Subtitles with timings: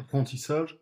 [0.00, 0.80] Apprentissage?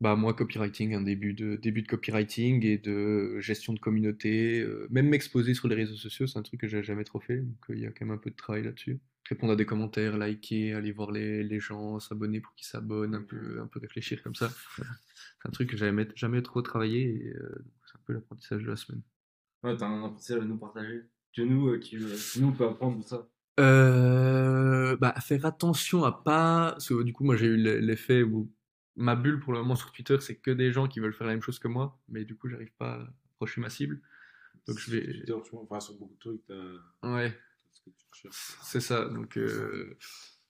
[0.00, 4.60] Bah moi, copywriting, un début de, début de copywriting et de gestion de communauté.
[4.60, 7.38] euh, même m'exposer sur les réseaux sociaux, c'est un truc que j'ai jamais trop fait.
[7.38, 9.00] Donc euh, il y a quand même un peu de travail là-dessus.
[9.28, 13.22] Répondre à des commentaires, liker, aller voir les, les gens, s'abonner pour qu'ils s'abonnent, un
[13.22, 14.50] peu, un peu réfléchir comme ça.
[14.76, 18.62] C'est un truc que j'avais jamais, jamais trop travaillé et euh, c'est un peu l'apprentissage
[18.62, 19.02] de la semaine.
[19.62, 21.02] Ouais, t'as un apprentissage à nous partager.
[21.34, 23.28] Que nous, euh, qui, euh, qui nous, on peut apprendre de ça.
[23.60, 26.72] Euh, bah, faire attention à pas.
[26.72, 28.50] Parce que du coup, moi, j'ai eu l'effet où
[28.96, 31.32] ma bulle pour le moment sur Twitter, c'est que des gens qui veulent faire la
[31.34, 34.00] même chose que moi, mais du coup, j'arrive pas à approcher ma cible.
[34.66, 35.04] Donc, je vais.
[35.04, 37.36] Twitter, tu vois, enfin, sur beaucoup de trucs, t'as Ouais,
[38.62, 39.06] c'est ça.
[39.06, 39.96] Donc, euh,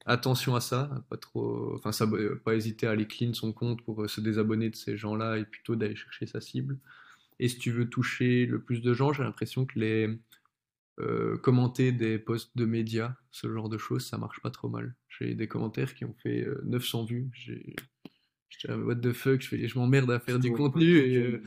[0.06, 0.90] attention à ça.
[0.94, 1.74] à Pas trop.
[1.74, 4.96] Enfin, ça, euh, pas hésiter à aller clean son compte pour se désabonner de ces
[4.96, 6.78] gens-là et plutôt d'aller chercher sa cible.
[7.38, 10.18] Et si tu veux toucher le plus de gens, j'ai l'impression que les.
[11.00, 14.94] Euh, commenter des posts de médias, ce genre de choses, ça marche pas trop mal.
[15.08, 17.30] J'ai des commentaires qui ont fait euh, 900 vues.
[17.32, 17.74] J'ai,
[18.48, 21.42] j'étais what the fuck, je, fais, je m'emmerde à faire du contenu et euh,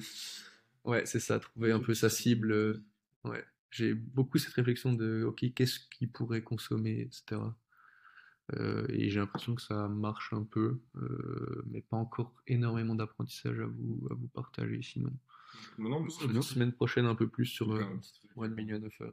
[0.86, 2.52] ouais, c'est ça, trouver un peu sa cible.
[2.52, 2.84] euh,
[3.24, 7.42] ouais, j'ai beaucoup cette réflexion de ok, qu'est-ce qui pourrait consommer, etc.
[8.56, 13.60] Euh, et j'ai l'impression que ça marche un peu, euh, mais pas encore énormément d'apprentissage
[13.60, 15.14] à vous, à vous partager sinon.
[15.78, 16.42] Non, mais bien.
[16.42, 17.84] semaine prochaine un peu plus sur euh.
[18.36, 19.12] One Million Offer.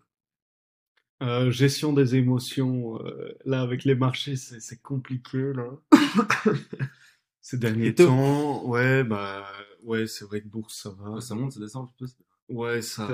[1.22, 2.98] Euh, gestion des émotions.
[3.04, 5.70] euh, là, avec les marchés, c'est compliqué, là.
[7.42, 9.46] Ces derniers temps, ouais, bah,
[9.82, 11.20] ouais, c'est vrai que bourse, ça va.
[11.20, 12.06] Ça monte, ça descend un petit peu.
[12.06, 13.06] c'est- Ouais, ça.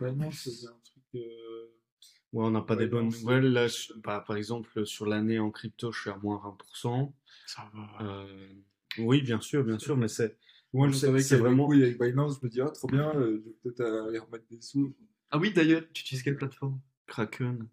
[0.00, 1.04] Binance, c'est un truc.
[1.16, 1.70] euh,
[2.32, 3.52] Ouais, on n'a pas Ouais, des bonnes nouvelles.
[3.52, 7.14] Là, je- bah, par exemple, sur l'année en crypto, je suis à moins 20%.
[7.46, 8.04] Ça va.
[8.04, 8.48] Euh,
[8.98, 10.36] oui, bien sûr, bien sûr, mais c'est.
[10.72, 11.84] Moi, je c'est- savais c'est qu'il y avait vraiment- vraiment...
[11.84, 14.60] avec Binance, je me dis, ah, trop bien, euh, je vais peut-être aller remettre des
[14.60, 14.94] sous.
[15.30, 16.80] Ah oui, d'ailleurs, tu utilises quelle plateforme?
[17.06, 17.68] Kraken.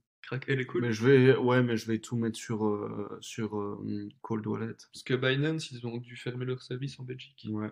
[0.48, 0.82] Elle est cool.
[0.82, 4.76] Mais je vais, ouais, mais je vais tout mettre sur, euh, sur euh, Cold Wallet.
[4.94, 7.48] Parce que Binance, ils ont dû fermer leur service en Belgique.
[7.50, 7.70] Ouais.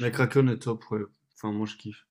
[0.00, 0.10] Mais.
[0.10, 1.00] Kraken est top, ouais.
[1.34, 2.06] Enfin, moi, je kiffe.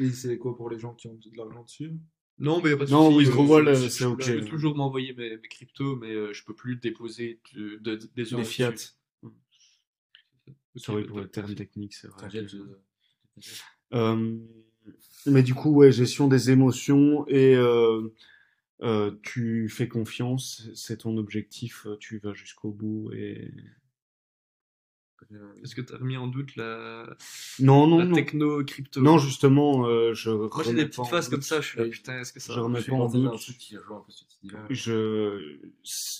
[0.00, 1.92] Et c'est quoi pour les gens qui ont de l'argent dessus?
[2.38, 4.22] Non, mais y a pas de Non, souci, Withdrawal, euh, euh, je- c'est je- ok.
[4.22, 7.96] Je peux toujours m'envoyer mes, mes cryptos, mais euh, je peux plus déposer de, de-
[8.14, 8.74] des euros Les fiat.
[10.76, 11.32] Sorry bah, pour le top.
[11.32, 12.28] terme technique, c'est vrai.
[12.30, 12.58] Je...
[13.94, 14.38] Euh,
[15.26, 18.08] mais du coup, ouais, gestion des émotions et euh,
[18.82, 23.52] euh, tu fais confiance, c'est ton objectif, euh, tu vas jusqu'au bout et
[25.62, 27.16] Est-ce que tu as remis en doute la,
[27.58, 29.00] non, non, la non, techno crypto?
[29.02, 32.20] Non, justement, euh, je Moi, j'ai des petites phases comme ça, je suis là, putain,
[32.20, 32.62] est-ce que ça je va?
[32.66, 33.40] remets pas en doute.
[33.42, 34.66] truc qui rejoint un peu cette idée-là.
[34.70, 35.58] Je,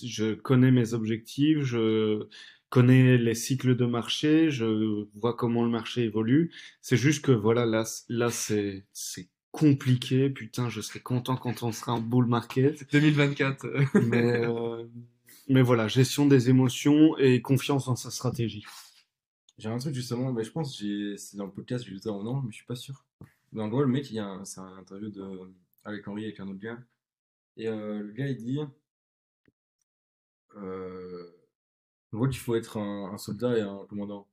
[0.03, 2.27] je connais mes objectifs, je
[2.69, 6.51] connais les cycles de marché, je vois comment le marché évolue.
[6.81, 10.29] C'est juste que voilà, là, là, c'est, c'est compliqué.
[10.29, 12.89] Putain, je serais content quand on sera en bull market.
[12.91, 13.65] 2024.
[13.65, 13.85] euh.
[14.05, 14.83] Mais, euh,
[15.47, 18.65] mais voilà, gestion des émotions et confiance dans sa stratégie.
[19.57, 22.41] J'ai un truc justement, mais je pense c'est dans le podcast, j'ai jeté en nom,
[22.41, 23.03] mais je suis pas sûr.
[23.51, 25.23] Mais en gros, le mec, il y a un, c'est un interview de,
[25.83, 26.79] avec Henri, avec un autre gars.
[27.57, 28.59] Et euh, le gars, il dit
[30.55, 31.29] euh,
[32.13, 34.27] en gros qu'il faut être un, un soldat et un commandant.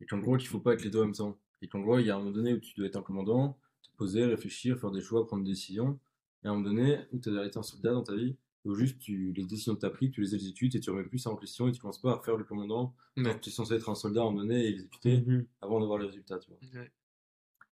[0.00, 1.38] Et qu'en gros, qu'il faut pas être les deux en même temps.
[1.62, 3.56] Et qu'en gros, il y a un moment donné où tu dois être un commandant,
[3.82, 5.98] te poser, réfléchir, faire des choix, prendre des décisions.
[6.44, 8.74] Et à un moment donné où tu dois être un soldat dans ta vie, où
[8.74, 11.18] juste tu, les décisions que tu as prises, tu les exécutes et tu remets plus
[11.18, 13.38] ça en question et tu commences pas à faire le commandant Ouais.
[13.40, 15.46] tu es censé être un soldat à un moment donné et exécuter Mhm.
[15.60, 16.80] avant d'avoir les résultats, tu vois.
[16.80, 16.90] Ouais.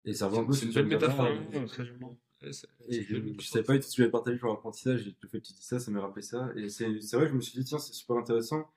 [0.06, 1.25] Et ça revient un peu C'est sur une ce belle métaphore.
[1.25, 5.16] hein, et- c'est- c'est je, je savais pas que tu avais partagé sur l'apprentissage, et
[5.22, 6.51] le fait que tu dis ça, ça m'a rappelé ça.
[6.57, 8.69] Et c'est c'est vrai, je me suis dit, tiens, c'est super intéressant.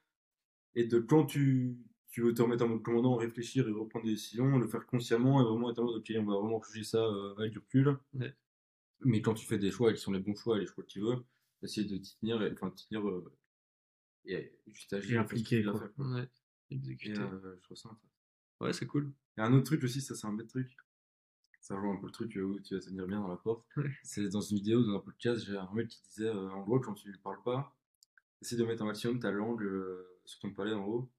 [0.77, 1.77] Et de quand tu,
[2.11, 5.41] tu veux te remettre en mode commandant, réfléchir et reprendre des décisions, le faire consciemment
[5.41, 7.97] et vraiment être en mode, ok, on va vraiment juger ça euh, avec du recul.
[8.15, 8.35] Ouais.
[9.01, 10.85] Mais quand tu fais des choix et qui sont les bons choix et les choix
[10.85, 11.17] que tu veux,
[11.63, 13.25] essayer de t'y tenir, et, enfin, t'y tenir euh,
[14.27, 15.23] et juste agir.
[15.33, 15.81] Et faire quoi.
[15.81, 15.91] faire.
[15.99, 16.29] Ouais.
[16.71, 17.19] Et Exécuter.
[17.21, 17.91] euh, je trouve ça.
[18.61, 19.13] Ouais, c'est cool.
[19.39, 20.77] Et un autre truc aussi, ça c'est un bête truc.
[21.61, 23.65] Ça rejoint un peu le truc où tu vas tenir bien dans la porte.
[23.77, 23.91] Ouais.
[24.03, 26.81] C'est dans une vidéo, dans un podcast, j'ai un mec qui disait euh, en gros,
[26.81, 27.77] quand tu ne parles pas,
[28.43, 31.11] essaie de mettre un maximum ta langue euh, sur ton palais en haut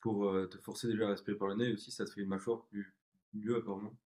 [0.00, 1.70] pour euh, te forcer déjà à respirer par le nez.
[1.70, 2.94] Et aussi, ça te fait une mâchoire plus
[3.32, 3.96] mieux apparemment.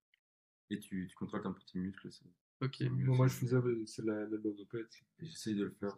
[0.71, 2.11] Et tu, tu contractes un peu tes muscles.
[2.13, 2.25] c'est-
[2.61, 2.81] Ok.
[2.91, 4.87] Moi, je faisais, euh, c'est la, la et
[5.21, 5.97] J'essaye de le faire.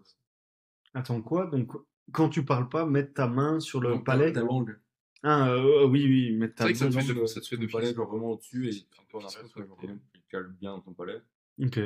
[0.95, 1.47] Attends, quoi?
[1.47, 1.73] Donc,
[2.13, 4.33] quand tu parles pas, mettre ta main sur le Donc, palais.
[4.33, 4.79] Ta langue.
[5.23, 7.01] Ah, euh, oui, oui, mettre ta C'est vrai que ça te main.
[7.03, 7.73] fait langue, de- ça te fait d'office.
[7.73, 9.79] palais, genre vraiment au-dessus et un peu en arrière, genre
[10.13, 11.21] tu cales bien dans ton palais.
[11.63, 11.79] Ok.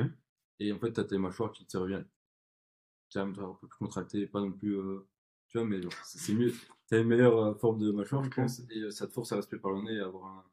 [0.61, 2.07] Et en fait, t'as tes mâchoires qui te reviennent.
[3.11, 4.77] Tu as un peu plus contracté, pas non plus.
[4.77, 5.07] euh,
[5.55, 6.53] tu vois, mais c'est c'est mieux.
[6.89, 9.37] T'as une meilleure euh, forme de mâchoire, je pense, et euh, ça te force à
[9.37, 10.45] respirer par le nez et à avoir un.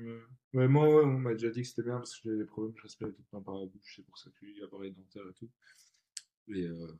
[0.00, 0.20] Ouais.
[0.54, 2.74] Ouais, moi, ouais, on m'a déjà dit que c'était bien parce que j'ai des problèmes,
[2.74, 5.28] je respirais tout le temps par la bouche, c'est pour ça que j'ai appareil dentaire
[5.28, 5.50] et tout.
[6.48, 6.98] Et, euh,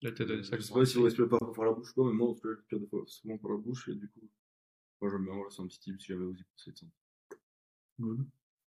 [0.00, 1.90] Là, t'as donné ça Je sais pas si on respire pas pour faire la bouche
[1.90, 4.08] ou pas, mais moi, on se respire des fois souvent par la bouche, et du
[4.08, 4.28] coup,
[5.02, 6.86] moi, je me mets en relation un petit type si j'avais aussi pensé de ça.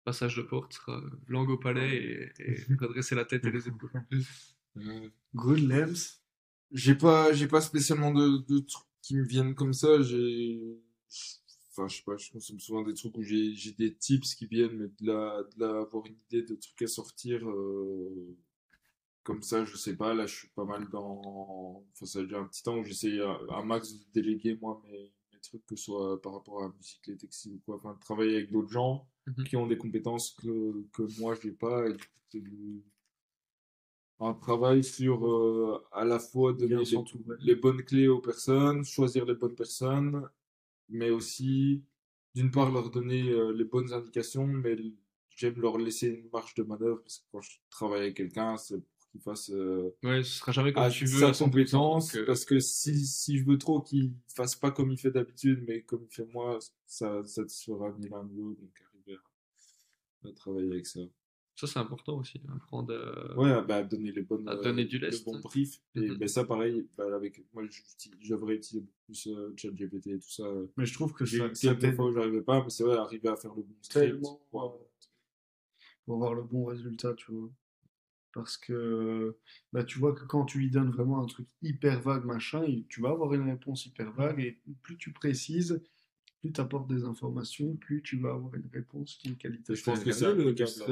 [0.04, 3.68] Passage de porte sera euh, langue au palais et, et redresser la tête et les
[3.68, 3.92] épaules.
[4.78, 6.21] Euh, Good Lems.
[6.72, 10.00] J'ai pas, j'ai pas spécialement de, de trucs qui me viennent comme ça.
[10.02, 10.60] J'ai,
[11.70, 14.46] enfin, je sais pas, je consomme souvent des trucs où j'ai, j'ai des tips qui
[14.46, 18.36] viennent, mais de la, de la, avoir une idée de trucs à sortir, euh,
[19.22, 20.14] comme ça, je sais pas.
[20.14, 23.20] Là, je suis pas mal dans, enfin, ça fait déjà un petit temps où j'essaie
[23.20, 26.74] un, max de déléguer, moi, mes, mes trucs, que ce soit par rapport à la
[26.74, 27.76] musique, les textiles ou quoi.
[27.76, 29.44] Enfin, de travailler avec d'autres gens Mhm.
[29.44, 31.84] qui ont des compétences que, que moi, je n'ai pas.
[32.34, 32.42] Et
[34.24, 36.82] un travail sur euh, à la fois donner
[37.40, 40.28] les, bonnes clés aux personnes, choisir les bonnes personnes,
[40.88, 41.82] mais aussi,
[42.34, 44.76] d'une part, leur donner euh, les bonnes indications, mais
[45.30, 48.76] j'aime leur laisser une marge de manœuvre, parce que quand je travaille avec quelqu'un, c'est
[48.76, 51.18] pour qu'il fasse euh, Ouais, ce sera jamais comme à tu veux.
[51.18, 54.92] sa à 100%, compétence, parce que si, si je veux trop qu'il fasse pas comme
[54.92, 58.82] il fait d'habitude, mais comme il fait moi, ça sera ni l'un ni l'autre, donc
[58.88, 59.18] arriver
[60.24, 61.00] à, à travailler avec ça.
[61.54, 62.40] Ça, c'est important aussi.
[62.54, 63.36] Apprendre à...
[63.36, 65.24] Ouais, bah, donner les bonnes, à euh, donner du les lest.
[65.24, 65.80] bons briefs.
[65.94, 67.62] Et ben, ça, pareil, bah, avec, moi,
[68.20, 70.44] j'aimerais utiliser beaucoup plus euh, ChatGPT et tout ça.
[70.76, 73.28] Mais je trouve que ça, quelques t'aide fois où j'arrivais pas, mais c'est vrai, arriver
[73.28, 74.24] à faire le bon script.
[74.24, 74.78] euh,
[76.04, 77.50] pour avoir le bon résultat, tu vois.
[78.32, 79.36] Parce que
[79.72, 83.02] bah, tu vois que quand tu lui donnes vraiment un truc hyper vague, machin, tu
[83.02, 85.82] vas avoir une réponse hyper vague, et plus tu précises,
[86.40, 89.74] plus tu apportes des informations, plus tu vas avoir une réponse qui est qualité.
[89.74, 90.82] Je pense que c'est le truc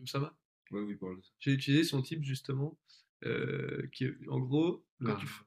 [0.00, 0.34] Donc, ça va?
[0.70, 1.18] Ouais, oui, parle.
[1.40, 2.78] J'ai utilisé son type justement,
[3.24, 5.42] euh, qui est- en gros, quand La- tu fais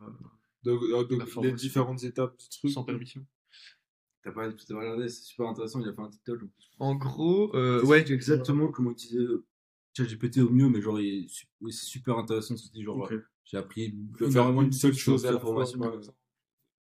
[0.64, 2.72] De, euh, La les différentes étapes du truc.
[2.72, 3.26] sans permission.
[4.22, 6.42] T'as pas, regardé, c'est super intéressant, il a fait un TikTok.
[6.80, 9.26] en gros, euh, ouais, exactement comment utiliser
[9.98, 13.14] ChatGPT au mieux, mais genre, il est su- oui, c'est super intéressant ce genre, Ok.
[13.44, 15.80] j'ai appris De faire énormément une seule chose à la formation.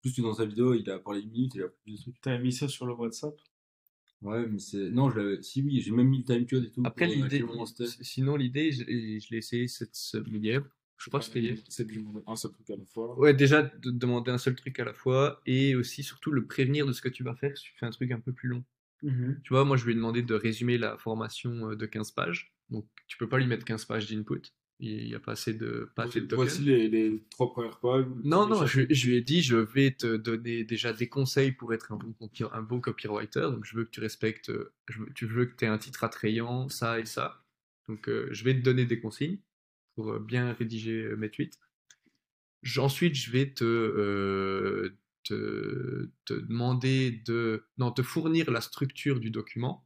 [0.02, 2.22] Plus que dans sa vidéo, il a parlé une minute, il a plus de trucs.
[2.22, 3.36] T'as mis ça sur le WhatsApp?
[4.22, 4.90] Ouais, mais c'est.
[4.90, 5.42] Non, je l'avais.
[5.42, 6.82] Si, oui, j'ai même mis le timecode et tout.
[6.86, 7.44] Après, euh, l'idée,
[8.02, 10.64] sinon, l'idée, je, je l'ai essayé cette semaine hier.
[10.98, 11.58] Je crois que c'était hier.
[11.70, 13.20] C'est de lui demander un seul truc à la fois.
[13.20, 16.86] Ouais, déjà, de demander un seul truc à la fois et aussi, surtout, le prévenir
[16.86, 18.64] de ce que tu vas faire si tu fais un truc un peu plus long.
[19.44, 22.56] Tu vois, moi, je lui ai demandé de résumer la formation euh, de 15 pages.
[22.70, 24.42] Donc, tu peux pas lui mettre 15 pages d'input.
[24.80, 26.48] Il n'y a pas assez de, pas assez de tokens.
[26.48, 28.06] Voici les, les trois premières pages.
[28.26, 31.74] Non, non, je, je lui ai dit, je vais te donner déjà des conseils pour
[31.74, 32.14] être un bon,
[32.52, 33.42] un bon copywriter.
[33.42, 34.52] Donc, je veux que tu respectes,
[34.90, 37.46] je veux, tu veux que tu aies un titre attrayant, ça et ça.
[37.88, 39.40] Donc, euh, je vais te donner des consignes
[39.96, 41.58] pour euh, bien rédiger euh, mes tweets.
[42.78, 49.30] Ensuite, je vais te, euh, te, te demander de, non, te fournir la structure du
[49.30, 49.85] document.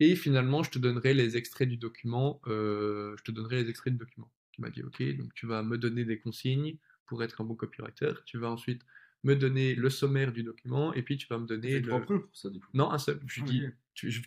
[0.00, 2.40] Et finalement, je te donnerai les extraits du document.
[2.46, 4.30] euh, je te donnerai les extraits du document.
[4.58, 7.54] Il m'a dit, OK, donc tu vas me donner des consignes pour être un bon
[7.54, 8.12] copywriter.
[8.24, 8.82] Tu vas ensuite
[9.22, 11.88] me donner le sommaire du document et puis tu vas me donner le...
[11.88, 12.68] trois points pour ça, du coup.
[12.74, 13.20] Non, un seul.
[13.26, 13.72] Je lui dis, Ok.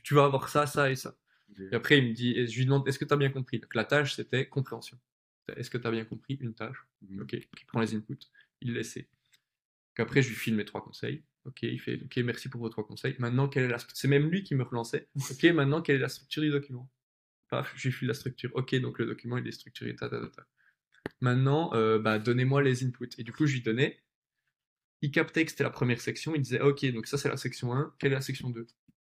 [0.04, 1.18] tu, vas avoir ça, ça et ça.
[1.72, 3.60] Et après, il me dit, et je lui demande, est-ce que tu as bien compris?
[3.60, 5.00] Donc la tâche, c'était compréhension.
[5.56, 6.78] Est-ce que tu as bien compris une tâche?
[7.02, 7.22] Mhm.
[7.22, 8.20] Ok, il prend les inputs,
[8.62, 9.02] il les sait.
[9.02, 11.24] Donc après, je lui file mes trois conseils.
[11.50, 13.16] Ok, il fait, ok, merci pour vos trois conseils.
[13.20, 15.10] Maintenant, quelle est la C'est même lui qui me relançait.
[15.32, 16.90] Ok, maintenant, quelle est la structure du document?
[17.50, 18.52] Paf, lui file la structure.
[18.56, 20.48] Ok, donc le document, il est structuré, ta, ta, ta, ta.
[21.22, 23.10] Maintenant, euh, bah, donnez-moi les inputs.
[23.18, 24.04] Et du coup, je lui donnais.
[25.02, 26.36] Il captait que c'était la première section.
[26.36, 27.96] Il disait, ok, donc ça, c'est la section 1.
[28.00, 28.68] Quelle est la section 2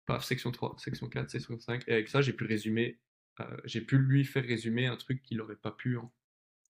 [0.06, 1.84] Paf, section 3, section 4, section 5.
[1.88, 3.00] Et avec ça, j'ai pu résumer.
[3.42, 6.14] euh, j'ai pu lui faire résumer un truc qu'il n'aurait pas pu en,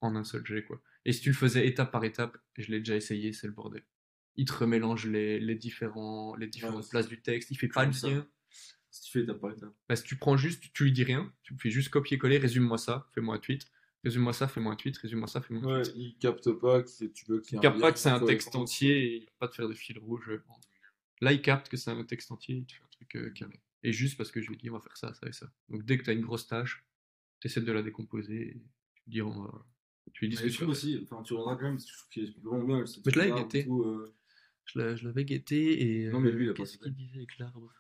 [0.01, 0.81] en un seul jet, quoi.
[1.05, 3.83] Et si tu le faisais étape par étape, je l'ai déjà essayé, c'est le bordel.
[4.35, 7.91] Il te remélange les, les, différents, les différentes places du texte, il fait pas le
[7.91, 8.27] lien.
[8.89, 9.73] Si tu fais étape par étape.
[9.89, 13.07] Bah, si tu prends juste, tu lui dis rien, tu fais juste copier-coller, résume-moi ça,
[13.13, 13.65] fais-moi un tweet,
[14.03, 15.95] résume-moi ça, fais-moi un tweet, résume-moi ça, fais-moi un Ouais, tweet.
[15.97, 18.09] il capte pas que tu veux qu'il y Il ait un capte pas que c'est
[18.09, 20.31] un texte entier et il va pas te faire de fil rouge.
[21.21, 23.59] Là, il capte que c'est un texte entier et tu fais un truc euh, carré.
[23.81, 25.51] Et juste parce que je lui dis, on va faire ça, ça et ça.
[25.69, 26.85] Donc dès que tu as une grosse tâche,
[27.39, 28.53] tu essaies de la décomposer et
[28.95, 29.65] tu lui dis, on va-
[30.13, 32.23] tu lui dis ce que tu aussi, enfin, tu rendras quand même, je trouve qu'il
[32.25, 32.83] est vraiment bien.
[33.05, 33.65] Mais l'avais guetté.
[33.65, 34.13] Tout, euh...
[34.65, 36.09] Je l'a- je l'avais guetté et.
[36.09, 37.73] Non, mais lui, il a euh, pas Qu'est-ce qu'il disait avec l'arbre?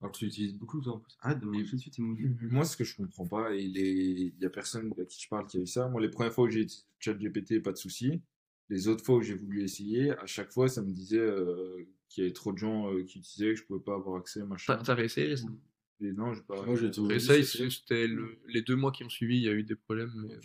[0.00, 1.14] Alors que tu utilises beaucoup, toi, en plus.
[1.20, 2.16] Arrête de de suite, c'est mon
[2.50, 5.46] Moi, ce que je comprends pas, et il y a personne à qui je parle
[5.46, 5.88] qui a eu ça.
[5.88, 8.20] Moi, les premières fois où j'ai utilisé ChatGPT, pas de souci.
[8.70, 12.22] Les autres fois où j'ai voulu essayer, à chaque fois, ça me disait euh, qu'il
[12.24, 14.76] y avait trop de gens euh, qui utilisaient, que je pouvais pas avoir accès, machin.
[14.76, 15.58] T'as t'as réessayé récemment?
[16.00, 16.64] Et non, j'ai pas.
[16.64, 19.42] Moi, j'ai tout- Oui, Réessaye, c'est- c'était le- les deux mois qui ont suivi, il
[19.44, 20.12] y a eu des problèmes.
[20.24, 20.36] ouais.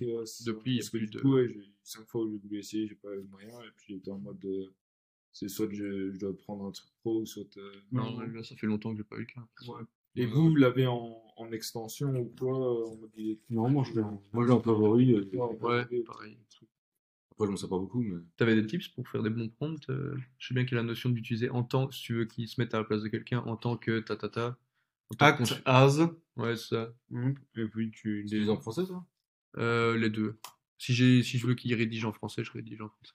[0.45, 2.38] Depuis, il y a plus du de- coup, ouais, j'ai eu cinq fois où j'ai
[2.38, 4.71] voulu essayer, j'ai pas eu le moyen, et puis j'étais en mode de.
[5.31, 7.45] C'est soit je, je dois prendre un truc pro, ou soit.
[7.57, 9.41] euh, Non, là, ça fait longtemps que j'ai pas eu le cas.
[9.67, 9.81] Ouais.
[10.15, 13.12] Et vous, vous l'avez en, en extension ou quoi en mode
[13.50, 14.21] Non, moi je l'ai en.
[14.33, 15.13] Moi, j'ai un favori.
[15.13, 15.29] euh,
[15.62, 16.38] Ouais, pareil.
[17.31, 18.17] Après, je m'en sers pas beaucoup, mais.
[18.38, 20.81] T'avais des tips pour faire des bons prompts euh, Je sais bien qu'il y a
[20.81, 23.07] la notion d'utiliser en tant, si tu veux qu'il se mette à la place de
[23.07, 24.57] quelqu'un, en tant que ta ta ta.
[25.12, 25.95] en Act as.
[26.36, 26.93] Ouais, c'est ça.
[27.55, 28.24] Et puis tu.
[28.24, 29.05] Les en français, ça
[29.57, 30.39] Euh, les deux.
[30.77, 33.13] Si, j'ai, si je veux qu'il rédige en français, je rédige en français.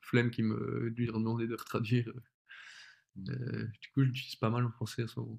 [0.00, 2.12] Flemme qui me lui demander de retraduire.
[3.28, 5.38] Euh, du coup, je l'utilise pas mal en français à ce moment.